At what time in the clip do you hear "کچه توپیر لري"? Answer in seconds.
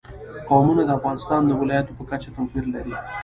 2.09-2.93